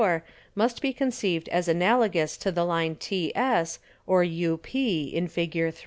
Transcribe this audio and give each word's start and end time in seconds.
_must 0.55 0.81
be 0.81 0.91
conceived 0.93 1.47
as 1.49 1.67
Analogous 1.67 2.35
to 2.35 2.51
the 2.51 2.65
Line 2.65 2.95
TS 2.95 3.77
or 4.07 4.23
UP 4.23 4.73
in 4.73 5.27
_Fig. 5.27 5.73